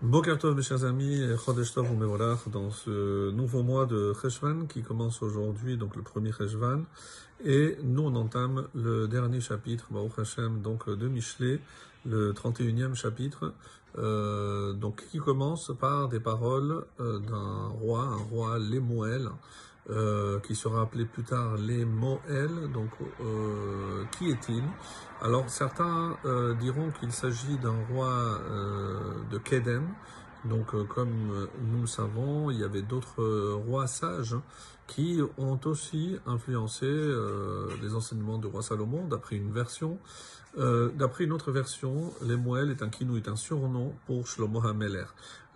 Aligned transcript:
Bokertov, 0.00 0.54
mes 0.54 0.62
chers 0.62 0.84
amis, 0.84 1.20
Chodesh 1.44 1.74
Tov 1.74 1.88
dans 2.52 2.70
ce 2.70 3.32
nouveau 3.32 3.64
mois 3.64 3.84
de 3.84 4.14
Cheshvan 4.22 4.66
qui 4.68 4.80
commence 4.82 5.22
aujourd'hui, 5.22 5.76
donc 5.76 5.96
le 5.96 6.02
premier 6.02 6.30
Cheshvan, 6.30 6.84
et 7.44 7.76
nous 7.82 8.02
on 8.04 8.14
entame 8.14 8.68
le 8.76 9.08
dernier 9.08 9.40
chapitre, 9.40 9.88
Baruch 9.90 10.16
Hashem, 10.16 10.62
donc 10.62 10.88
de 10.88 11.08
Michelet, 11.08 11.60
le 12.06 12.32
31e 12.32 12.94
chapitre, 12.94 13.52
euh, 13.98 14.72
donc 14.72 15.04
qui 15.10 15.18
commence 15.18 15.72
par 15.80 16.08
des 16.08 16.20
paroles 16.20 16.84
euh, 17.00 17.18
d'un 17.18 17.66
roi, 17.66 18.02
un 18.02 18.22
roi 18.30 18.60
Lemuel, 18.60 19.28
euh, 19.90 20.38
qui 20.40 20.54
sera 20.54 20.82
appelé 20.82 21.04
plus 21.06 21.22
tard 21.22 21.56
les 21.56 21.84
Moël. 21.84 22.50
Donc, 22.74 22.90
euh, 23.20 24.04
qui 24.12 24.30
est-il? 24.30 24.62
Alors, 25.22 25.48
certains 25.48 26.16
euh, 26.24 26.54
diront 26.54 26.90
qu'il 27.00 27.10
s'agit 27.10 27.56
d'un 27.58 27.76
roi 27.90 28.38
de 29.30 29.38
Kedem. 29.38 29.88
Donc, 30.48 30.74
comme 30.88 31.48
nous 31.72 31.80
le 31.82 31.86
savons, 31.86 32.50
il 32.50 32.60
y 32.60 32.64
avait 32.64 32.82
d'autres 32.82 33.22
rois 33.66 33.86
sages 33.86 34.36
qui 34.86 35.20
ont 35.36 35.60
aussi 35.64 36.16
influencé 36.26 36.86
les 37.82 37.94
enseignements 37.94 38.38
du 38.38 38.46
roi 38.46 38.62
Salomon, 38.62 39.06
d'après 39.06 39.36
une 39.36 39.52
version. 39.52 39.98
d'après 40.56 41.24
une 41.24 41.32
autre 41.32 41.52
version, 41.52 42.12
les 42.22 42.36
Moël 42.36 42.70
est 42.70 42.82
un 42.82 42.88
kinou, 42.88 43.16
est 43.16 43.28
un 43.28 43.36
surnom 43.36 43.94
pour 44.06 44.26
Shlomo 44.26 44.66
HaMeler. 44.66 45.04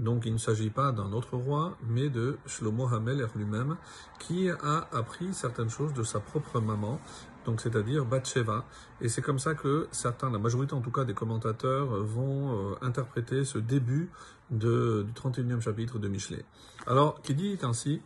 Donc 0.00 0.24
il 0.24 0.32
ne 0.32 0.38
s'agit 0.38 0.70
pas 0.70 0.92
d'un 0.92 1.12
autre 1.12 1.36
roi, 1.36 1.76
mais 1.88 2.08
de 2.08 2.38
Shlomo 2.46 2.88
Hameler 2.88 3.26
lui-même, 3.36 3.76
qui 4.18 4.48
a 4.48 4.88
appris 4.92 5.34
certaines 5.34 5.68
choses 5.68 5.92
de 5.92 6.02
sa 6.02 6.20
propre 6.20 6.58
maman, 6.60 7.00
donc 7.44 7.60
c'est-à-dire 7.60 8.04
Bathsheba. 8.04 8.64
Et 9.00 9.08
c'est 9.08 9.22
comme 9.22 9.38
ça 9.38 9.54
que 9.54 9.88
certains, 9.90 10.30
la 10.30 10.38
majorité 10.38 10.74
en 10.74 10.80
tout 10.80 10.90
cas 10.90 11.04
des 11.04 11.14
commentateurs, 11.14 11.86
vont 11.86 12.72
euh, 12.72 12.74
interpréter 12.82 13.44
ce 13.44 13.58
début 13.58 14.10
du 14.50 14.66
31e 14.66 15.60
chapitre 15.60 15.98
de 15.98 16.08
Michelet. 16.08 16.44
Alors, 16.86 17.22
qui 17.22 17.34
dit 17.34 17.58
ainsi, 17.62 18.02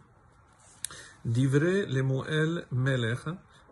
Divrei 1.25 1.87
Lemuel 1.87 2.67
Melech, 2.71 3.21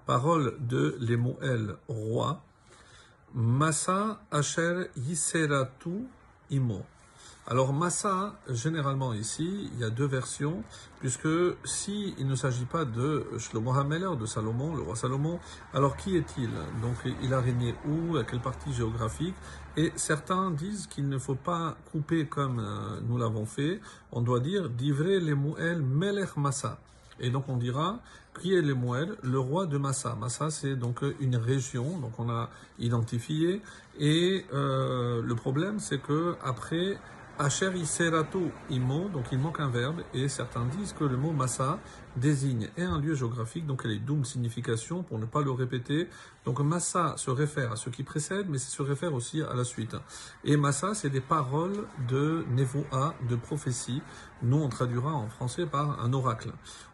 parole 0.06 0.56
de 0.60 0.96
Lemuel 1.00 1.76
roi, 1.86 2.42
Massa 3.34 4.22
Asher 4.30 4.86
Yiseratu 4.97 6.06
Imo. 6.50 6.84
Alors 7.48 7.72
Massa, 7.72 8.36
généralement 8.48 9.12
ici, 9.12 9.68
il 9.72 9.80
y 9.80 9.82
a 9.82 9.90
deux 9.90 10.06
versions, 10.06 10.62
puisque 11.00 11.28
si 11.64 12.14
il 12.16 12.28
ne 12.28 12.36
s'agit 12.36 12.66
pas 12.66 12.84
de 12.84 13.26
Shlomo 13.36 13.72
HaMeler, 13.72 14.16
de 14.16 14.26
Salomon, 14.26 14.76
le 14.76 14.82
roi 14.82 14.94
Salomon, 14.94 15.40
alors 15.74 15.96
qui 15.96 16.16
est-il? 16.16 16.50
Donc 16.80 16.94
il 17.20 17.34
a 17.34 17.40
régné 17.40 17.74
où? 17.84 18.16
À 18.16 18.22
quelle 18.22 18.40
partie 18.40 18.72
géographique? 18.72 19.34
Et 19.76 19.92
certains 19.96 20.52
disent 20.52 20.86
qu'il 20.86 21.08
ne 21.08 21.18
faut 21.18 21.34
pas 21.34 21.76
couper 21.90 22.26
comme 22.26 22.60
euh, 22.60 23.00
nous 23.08 23.18
l'avons 23.18 23.44
fait, 23.44 23.80
on 24.12 24.20
doit 24.20 24.38
dire 24.38 24.70
Divrei 24.70 25.18
Lemuel 25.18 25.82
Melech 25.82 26.36
Massa. 26.36 26.78
Et 27.18 27.30
donc 27.30 27.48
on 27.48 27.56
dira 27.56 27.98
qui 28.40 28.54
est 28.54 28.62
Lemuel, 28.62 29.16
le 29.22 29.40
roi 29.40 29.66
de 29.66 29.78
Massa. 29.78 30.14
Massa 30.14 30.50
c'est 30.50 30.76
donc 30.76 31.00
une 31.18 31.36
région, 31.36 31.98
donc 31.98 32.12
on 32.18 32.30
a 32.30 32.50
identifié. 32.78 33.62
Et 33.98 34.46
euh, 34.52 35.20
le 35.22 35.34
problème 35.34 35.80
c'est 35.80 35.98
que 35.98 36.36
après 36.44 36.98
Asher 37.42 37.72
Imo, 38.70 39.08
donc 39.08 39.26
il 39.32 39.38
manque 39.40 39.58
un 39.58 39.68
verbe, 39.68 40.02
et 40.14 40.28
certains 40.28 40.64
disent 40.64 40.92
que 40.92 41.02
le 41.02 41.16
mot 41.16 41.32
Massa 41.32 41.80
désigne 42.14 42.68
un 42.78 43.00
lieu 43.00 43.16
géographique, 43.16 43.66
donc 43.66 43.82
elle 43.84 43.90
est 43.90 43.98
double 43.98 44.24
signification 44.24 45.02
pour 45.02 45.18
ne 45.18 45.26
pas 45.26 45.42
le 45.42 45.50
répéter. 45.50 46.08
Donc 46.44 46.60
Massa 46.60 47.14
se 47.16 47.32
réfère 47.32 47.72
à 47.72 47.76
ce 47.76 47.90
qui 47.90 48.04
précède, 48.04 48.46
mais 48.48 48.58
se 48.58 48.80
réfère 48.80 49.12
aussi 49.12 49.42
à 49.42 49.54
la 49.54 49.64
suite. 49.64 49.96
Et 50.44 50.56
Massa, 50.56 50.94
c'est 50.94 51.10
des 51.10 51.20
paroles 51.20 51.84
de 52.08 52.44
Nevoa, 52.50 53.16
de 53.28 53.34
prophétie. 53.34 54.02
Nous, 54.42 54.58
on 54.58 54.68
traduira 54.68 55.12
en 55.12 55.28
français 55.28 55.66
par 55.66 56.00
un 56.00 56.12
oracle. 56.12 56.52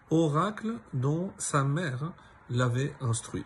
Oracle 0.09 0.77
dont 0.95 1.31
sa 1.37 1.63
mère 1.63 2.13
l'avait 2.49 2.95
instruit. 3.03 3.45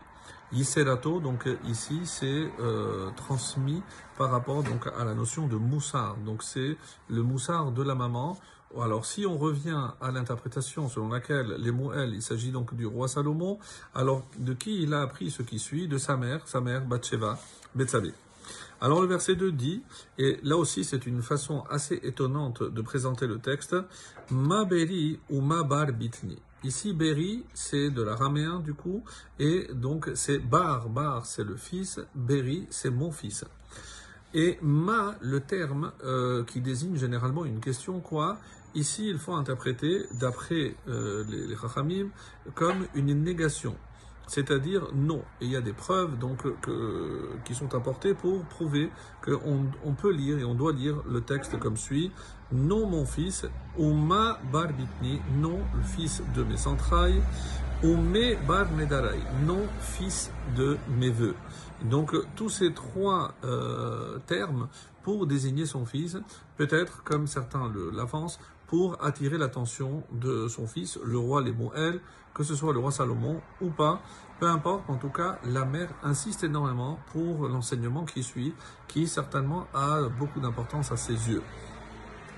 Yiserato, 0.52 1.20
donc 1.20 1.48
ici, 1.64 2.00
c'est 2.04 2.50
euh, 2.60 3.10
transmis 3.16 3.82
par 4.18 4.30
rapport 4.30 4.62
donc 4.62 4.86
à 4.98 5.04
la 5.04 5.14
notion 5.14 5.46
de 5.46 5.56
moussard. 5.56 6.16
Donc 6.26 6.42
c'est 6.42 6.76
le 7.08 7.22
moussard 7.22 7.72
de 7.72 7.82
la 7.82 7.94
maman. 7.94 8.38
Alors 8.78 9.04
si 9.04 9.26
on 9.26 9.38
revient 9.38 9.90
à 10.00 10.10
l'interprétation 10.10 10.88
selon 10.88 11.08
laquelle 11.08 11.56
les 11.58 11.70
Moël, 11.70 12.12
il 12.14 12.22
s'agit 12.22 12.50
donc 12.50 12.74
du 12.74 12.86
roi 12.86 13.08
Salomon, 13.08 13.58
alors 13.94 14.24
de 14.38 14.54
qui 14.54 14.82
il 14.82 14.94
a 14.94 15.02
appris 15.02 15.30
ce 15.30 15.42
qui 15.42 15.58
suit? 15.58 15.88
De 15.88 15.98
sa 15.98 16.16
mère, 16.16 16.46
sa 16.46 16.60
mère 16.60 16.84
Bathsheba, 16.84 17.38
Bethsabée. 17.74 18.14
Alors 18.80 19.00
le 19.00 19.06
verset 19.06 19.36
2 19.36 19.52
dit, 19.52 19.82
et 20.18 20.38
là 20.42 20.56
aussi 20.56 20.84
c'est 20.84 21.06
une 21.06 21.22
façon 21.22 21.64
assez 21.70 22.00
étonnante 22.02 22.62
de 22.62 22.82
présenter 22.82 23.26
le 23.26 23.38
texte, 23.38 23.76
Ma 24.30 24.64
beri 24.64 25.20
ou 25.30 25.40
ma 25.40 25.62
bar 25.62 25.86
bitni. 25.92 26.38
Ici, 26.64 26.92
Beri, 26.92 27.44
c'est 27.54 27.90
de 27.90 28.02
l'araméen 28.02 28.60
du 28.60 28.72
coup, 28.72 29.02
et 29.40 29.68
donc 29.72 30.10
c'est 30.14 30.38
Bar, 30.38 30.88
Bar, 30.88 31.26
c'est 31.26 31.42
le 31.42 31.56
fils, 31.56 32.00
Beri, 32.14 32.66
c'est 32.70 32.90
mon 32.90 33.10
fils. 33.10 33.44
Et 34.32 34.58
Ma, 34.62 35.16
le 35.20 35.40
terme 35.40 35.92
euh, 36.04 36.44
qui 36.44 36.60
désigne 36.60 36.96
généralement 36.96 37.44
une 37.44 37.60
question 37.60 38.00
quoi, 38.00 38.38
ici 38.74 39.08
il 39.08 39.18
faut 39.18 39.34
interpréter, 39.34 40.06
d'après 40.20 40.76
euh, 40.88 41.24
les, 41.28 41.46
les 41.48 41.56
comme 42.54 42.86
une 42.94 43.22
négation 43.22 43.76
c'est-à-dire 44.32 44.88
non. 44.94 45.22
Et 45.40 45.44
il 45.44 45.50
y 45.50 45.56
a 45.56 45.60
des 45.60 45.74
preuves 45.74 46.18
donc 46.18 46.38
qui 47.44 47.54
sont 47.54 47.74
apportées 47.74 48.14
pour 48.14 48.42
prouver 48.44 48.90
qu'on 49.22 49.66
on 49.84 49.92
peut 49.92 50.12
lire 50.12 50.38
et 50.38 50.44
on 50.44 50.54
doit 50.54 50.72
lire 50.72 50.96
le 51.06 51.20
texte 51.20 51.58
comme 51.58 51.76
suit 51.76 52.10
non 52.52 52.86
mon 52.86 53.04
fils, 53.04 53.46
ou 53.78 53.92
ma 53.92 54.38
barbitni, 54.52 55.20
non 55.36 55.60
fils 55.96 56.22
de 56.34 56.42
mes 56.42 56.66
entrailles, 56.66 57.22
ou 57.82 57.96
me 57.96 58.36
bar 58.46 58.70
medarai, 58.72 59.18
non 59.44 59.66
fils 59.80 60.30
de 60.56 60.76
mes 60.98 61.10
voeux. 61.10 61.34
Donc 61.82 62.14
tous 62.36 62.48
ces 62.48 62.72
trois 62.72 63.34
euh, 63.44 64.18
termes 64.26 64.68
pour 65.02 65.26
désigner 65.26 65.66
son 65.66 65.84
fils, 65.84 66.16
peut-être 66.56 67.02
comme 67.02 67.26
certains 67.26 67.72
l'avancent, 67.92 68.38
pour 68.72 69.04
attirer 69.04 69.36
l'attention 69.36 70.02
de 70.12 70.48
son 70.48 70.66
fils, 70.66 70.98
le 71.04 71.18
roi 71.18 71.42
Lémoël, 71.42 72.00
que 72.32 72.42
ce 72.42 72.54
soit 72.54 72.72
le 72.72 72.78
roi 72.78 72.90
Salomon 72.90 73.38
ou 73.60 73.68
pas, 73.68 74.00
peu 74.40 74.48
importe, 74.48 74.88
en 74.88 74.96
tout 74.96 75.10
cas, 75.10 75.38
la 75.44 75.66
mère 75.66 75.90
insiste 76.02 76.42
énormément 76.42 76.98
pour 77.12 77.48
l'enseignement 77.48 78.06
qui 78.06 78.22
suit, 78.22 78.54
qui 78.88 79.06
certainement 79.06 79.66
a 79.74 80.08
beaucoup 80.18 80.40
d'importance 80.40 80.90
à 80.90 80.96
ses 80.96 81.12
yeux. 81.12 81.42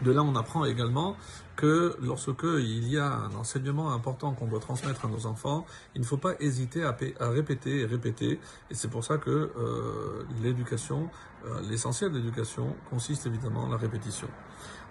De 0.03 0.11
là, 0.11 0.25
on 0.25 0.35
apprend 0.35 0.65
également 0.65 1.15
que 1.55 1.97
lorsque 2.03 2.43
il 2.43 2.89
y 2.89 2.99
a 2.99 3.07
un 3.07 3.35
enseignement 3.37 3.93
important 3.93 4.33
qu'on 4.33 4.49
doit 4.49 4.59
transmettre 4.59 5.05
à 5.05 5.09
nos 5.09 5.27
enfants, 5.27 5.65
il 5.95 6.01
ne 6.01 6.07
faut 6.07 6.17
pas 6.17 6.33
hésiter 6.41 6.83
à, 6.83 6.97
répéter 7.29 7.83
et 7.83 7.87
répéter. 7.87 8.41
Et 8.71 8.75
c'est 8.75 8.89
pour 8.89 9.05
ça 9.05 9.19
que 9.19 9.31
euh, 9.57 10.25
l'éducation, 10.43 11.09
euh, 11.47 11.61
l'essentiel 11.71 12.11
de 12.11 12.19
l'éducation, 12.19 12.75
consiste 12.91 13.25
évidemment 13.27 13.63
en 13.63 13.69
la 13.69 13.77
répétition. 13.77 14.27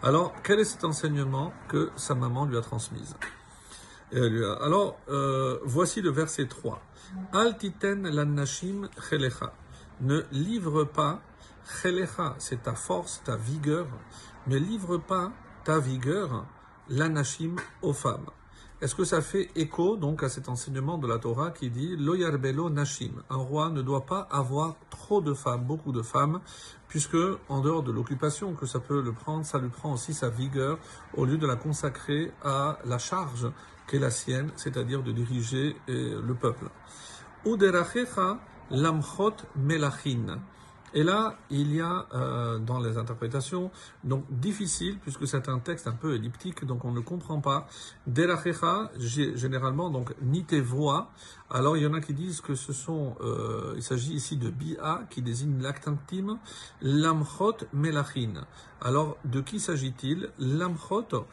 Alors, 0.06 0.34
quel 0.44 0.60
est 0.60 0.66
cet 0.66 0.84
enseignement 0.84 1.54
que 1.70 1.90
sa 1.96 2.14
maman 2.14 2.46
lui 2.46 2.58
a 2.58 2.62
transmis 2.62 3.14
Alors, 4.12 5.00
euh, 5.08 5.60
voici 5.64 6.02
le 6.02 6.10
verset 6.10 6.48
3. 6.48 6.82
Altiten 7.32 8.02
nashim 8.02 8.90
chelecha. 9.10 9.54
Ne 10.02 10.26
livre 10.34 10.84
pas, 10.84 11.22
chelecha, 11.82 12.36
c'est 12.38 12.64
ta 12.64 12.74
force, 12.74 13.22
ta 13.24 13.38
vigueur, 13.38 13.88
ne 14.48 14.58
livre 14.58 14.98
pas 14.98 15.32
ta 15.64 15.80
vigueur, 15.80 16.46
l'anashim 16.90 17.56
aux 17.82 17.94
femmes. 17.94 18.30
Est-ce 18.84 18.96
que 18.96 19.06
ça 19.06 19.22
fait 19.22 19.50
écho 19.56 19.96
donc 19.96 20.24
à 20.24 20.30
cet 20.30 20.50
enseignement 20.50 20.98
de 20.98 21.08
la 21.08 21.18
Torah 21.18 21.52
qui 21.52 21.70
dit 21.70 21.96
Loyarbelo 21.96 22.70
Nashim 22.70 23.24
Un 23.30 23.38
roi 23.38 23.70
ne 23.70 23.82
doit 23.82 24.06
pas 24.06 24.28
avoir 24.30 24.76
trop 24.90 25.22
de 25.22 25.34
femmes, 25.34 25.64
beaucoup 25.64 25.94
de 25.94 26.02
femmes, 26.02 26.42
puisque 26.90 27.16
en 27.48 27.62
dehors 27.62 27.84
de 27.84 27.94
l'occupation 27.94 28.56
que 28.56 28.66
ça 28.66 28.82
peut 28.82 29.02
le 29.02 29.14
prendre, 29.14 29.46
ça 29.46 29.58
lui 29.58 29.70
prend 29.70 29.94
aussi 29.94 30.14
sa 30.14 30.28
vigueur 30.28 30.80
au 31.16 31.24
lieu 31.24 31.38
de 31.38 31.48
la 31.48 31.56
consacrer 31.56 32.34
à 32.44 32.78
la 32.84 32.98
charge 32.98 33.50
qu'est 33.88 34.00
la 34.00 34.12
sienne, 34.12 34.52
c'est-à-dire 34.58 35.02
de 35.02 35.14
diriger 35.14 35.78
euh, 35.88 36.22
le 36.22 36.34
peuple. 36.34 36.66
Uderachecha 37.46 38.38
lamchot 38.70 39.38
melachin. 39.56 40.42
Et 40.96 41.04
là, 41.04 41.38
il 41.50 41.74
y 41.74 41.82
a 41.82 42.06
euh, 42.14 42.60
dans 42.60 42.80
les 42.80 42.98
interprétations, 42.98 43.72
donc 44.04 44.26
difficile, 44.30 45.00
puisque 45.00 45.28
c'est 45.28 45.50
un 45.50 45.60
texte 45.60 45.88
un 45.88 45.94
peu 45.94 46.16
elliptique, 46.16 46.66
donc 46.66 46.86
on 46.86 46.92
ne 46.92 47.00
comprend 47.00 47.42
pas. 47.42 47.68
Derachecha, 48.06 48.92
généralement, 48.98 49.90
donc 49.90 50.14
ni. 50.22 50.46
Alors 51.50 51.78
il 51.78 51.84
y 51.84 51.88
en 51.88 51.94
a 51.94 52.02
qui 52.02 52.14
disent 52.14 52.42
que 52.42 52.54
ce 52.54 52.74
sont, 52.74 53.16
euh, 53.22 53.74
il 53.76 53.82
s'agit 53.82 54.14
ici 54.14 54.38
de 54.38 54.50
bi'a, 54.50 55.08
qui 55.10 55.22
désigne 55.22 55.62
l'acte 55.62 55.88
intime, 55.88 56.38
lamchot 56.82 57.58
melachin. 57.72 58.46
Alors 58.82 59.18
de 59.26 59.42
qui 59.42 59.60
s'agit-il? 59.60 60.30
Lamchot, 60.38 61.26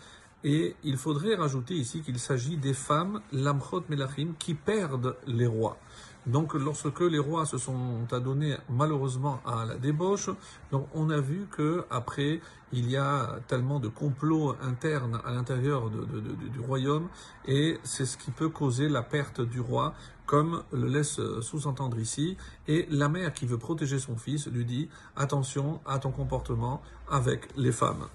et 0.43 0.77
il 0.85 0.97
faudrait 0.97 1.35
rajouter 1.35 1.75
ici 1.75 2.01
qu'il 2.01 2.19
s'agit 2.19 2.57
des 2.57 2.73
femmes, 2.73 3.21
lamchot 3.33 3.85
melachim, 3.89 4.35
qui 4.39 4.55
perdent 4.55 5.17
les 5.27 5.47
rois. 5.47 5.77
Donc 6.27 6.55
lorsque 6.55 7.01
les 7.01 7.19
rois 7.19 7.47
se 7.47 7.57
sont 7.57 8.07
adonnés 8.13 8.57
malheureusement 8.69 9.41
à 9.47 9.65
la 9.65 9.77
débauche, 9.77 10.31
donc 10.71 10.87
on 10.95 11.09
a 11.11 11.19
vu 11.19 11.47
que 11.51 11.85
après 11.91 12.41
il 12.73 12.91
y 12.91 12.97
a 12.97 13.41
tellement 13.49 13.81
de 13.81 13.89
complots 13.89 14.55
internes 14.63 15.21
à 15.25 15.33
l'intérieur 15.33 15.91
du 15.91 16.61
royaume 16.61 17.09
et 17.47 17.79
c'est 17.85 18.05
ce 18.05 18.17
qui 18.17 18.31
peut 18.31 18.51
causer 18.51 18.89
la 18.89 19.03
perte 19.03 19.41
du 19.41 19.61
roi 19.61 19.95
comme 20.27 20.63
le 20.73 20.87
laisse 20.87 21.21
sous-entendre 21.41 21.99
ici. 21.99 22.37
Et 22.69 22.87
la 22.91 23.09
mère 23.09 23.33
qui 23.33 23.47
veut 23.47 23.59
protéger 23.59 23.99
son 23.99 24.17
fils 24.17 24.47
lui 24.47 24.65
dit 24.65 24.89
attention 25.17 25.81
à 25.85 25.99
ton 25.99 26.13
comportement 26.13 26.83
avec 27.11 27.49
les 27.57 27.73
femmes. 27.73 28.07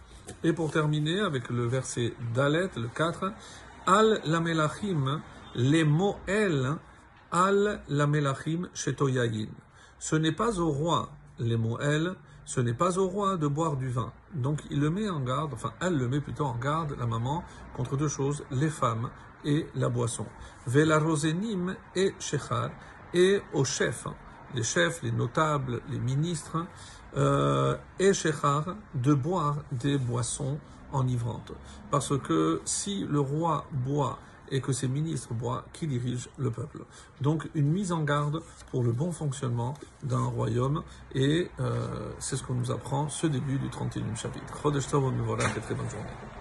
Et 0.43 0.53
pour 0.53 0.71
terminer 0.71 1.19
avec 1.19 1.49
le 1.49 1.65
verset 1.65 2.13
d'Alet, 2.33 2.69
le 2.77 2.87
4, 2.87 3.33
Al 3.87 4.21
lamelachim, 4.23 5.21
les 5.55 5.83
mo'el, 5.83 6.77
al 7.31 7.81
lamelachim 7.89 8.69
shetoyayin. 8.73 9.49
Ce 9.99 10.15
n'est 10.15 10.31
pas 10.31 10.59
au 10.59 10.69
roi, 10.69 11.09
les 11.39 11.57
mo'el, 11.57 12.15
ce 12.45 12.61
n'est 12.61 12.73
pas 12.73 12.97
au 12.99 13.07
roi 13.07 13.37
de 13.37 13.47
boire 13.47 13.75
du 13.75 13.89
vin. 13.89 14.11
Donc 14.33 14.61
il 14.69 14.79
le 14.79 14.89
met 14.89 15.09
en 15.09 15.19
garde, 15.19 15.53
enfin 15.53 15.73
elle 15.81 15.97
le 15.97 16.07
met 16.07 16.21
plutôt 16.21 16.45
en 16.45 16.55
garde, 16.55 16.95
la 16.99 17.05
maman, 17.05 17.43
contre 17.75 17.97
deux 17.97 18.07
choses, 18.07 18.43
les 18.51 18.69
femmes 18.69 19.09
et 19.43 19.67
la 19.75 19.89
boisson. 19.89 20.25
Vela 20.67 20.99
rosenim 20.99 21.75
et 21.95 22.13
shechar, 22.19 22.69
et 23.13 23.41
aux 23.53 23.65
chefs, 23.65 24.07
les 24.53 24.63
chefs, 24.63 25.01
les 25.01 25.11
notables, 25.11 25.81
les 25.89 25.99
ministres, 25.99 26.65
euh, 27.17 27.77
et 27.99 28.13
shechar, 28.13 28.75
de 28.93 29.13
boire 29.13 29.57
des 29.71 29.97
boissons 29.97 30.59
enivrantes. 30.91 31.51
Parce 31.89 32.17
que 32.19 32.61
si 32.65 33.05
le 33.05 33.19
roi 33.19 33.65
boit 33.71 34.19
et 34.51 34.61
que 34.61 34.71
ses 34.71 34.87
ministres 34.87 35.33
boivent, 35.33 35.63
qui 35.73 35.87
dirigent 35.87 36.29
le 36.37 36.51
peuple. 36.51 36.79
Donc 37.21 37.49
une 37.55 37.71
mise 37.71 37.91
en 37.91 38.03
garde 38.03 38.41
pour 38.71 38.83
le 38.83 38.91
bon 38.91 39.11
fonctionnement 39.11 39.73
d'un 40.03 40.25
royaume 40.25 40.83
et 41.13 41.49
euh, 41.59 42.11
c'est 42.19 42.35
ce 42.35 42.43
qu'on 42.43 42.55
nous 42.55 42.71
apprend 42.71 43.09
ce 43.09 43.27
début 43.27 43.57
du 43.57 43.67
31e 43.67 44.15
chapitre. 44.15 44.53
Très 45.61 45.75
bonne 45.75 45.89
journée. 45.89 46.25